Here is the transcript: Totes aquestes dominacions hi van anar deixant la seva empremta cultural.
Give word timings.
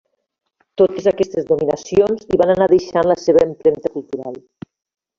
Totes 0.81 1.09
aquestes 1.11 1.45
dominacions 1.51 2.25
hi 2.31 2.41
van 2.45 2.57
anar 2.57 2.71
deixant 2.75 3.13
la 3.13 3.21
seva 3.27 3.47
empremta 3.49 3.97
cultural. 3.99 4.45